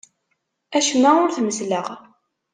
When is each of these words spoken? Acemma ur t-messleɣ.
Acemma 0.77 1.11
ur 1.23 1.29
t-messleɣ. 1.31 1.87